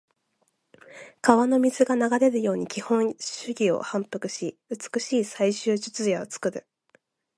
[1.21, 3.13] 川の水が流れるように基本
[3.45, 6.65] 手技を反復し、美しい最終術野を作る。